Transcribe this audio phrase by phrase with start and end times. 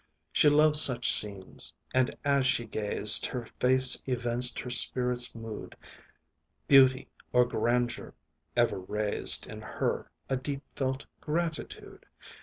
[0.31, 5.75] She loved such scenes, and as she gazed, Her face evinced her spirit's mood;
[6.67, 8.15] Beauty or grandeur
[8.57, 12.07] ever raised In her, a deep felt gratitude.